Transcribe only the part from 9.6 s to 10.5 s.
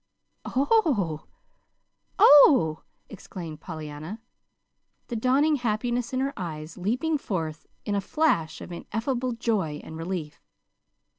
and relief.